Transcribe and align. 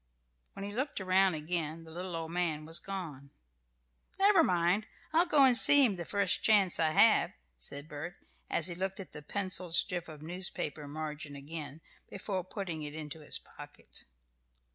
When 0.53 0.65
he 0.65 0.73
looked 0.73 0.99
around 0.99 1.35
again 1.35 1.83
the 1.83 1.91
little 1.91 2.15
old 2.15 2.31
man 2.31 2.65
was 2.65 2.79
gone. 2.79 3.29
"Never 4.17 4.43
mind, 4.43 4.87
I'll 5.13 5.27
go 5.27 5.43
and 5.45 5.55
see 5.55 5.85
him 5.85 5.95
the 5.95 6.05
first 6.05 6.41
chance 6.41 6.79
I 6.79 6.89
have," 6.89 7.33
said 7.55 7.87
Bert, 7.87 8.15
as 8.49 8.65
he 8.67 8.73
looked 8.73 8.99
at 8.99 9.11
the 9.11 9.21
pencilled 9.21 9.75
strip 9.75 10.07
of 10.07 10.23
newspaper 10.23 10.87
margin 10.87 11.35
again 11.35 11.81
before 12.09 12.43
putting 12.43 12.81
it 12.81 12.95
into 12.95 13.19
his 13.19 13.37
pocket. 13.37 14.05